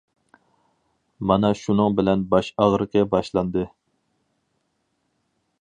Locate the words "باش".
2.33-2.51